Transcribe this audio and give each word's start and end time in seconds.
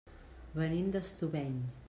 Venim 0.61 0.89
d'Estubeny. 0.97 1.57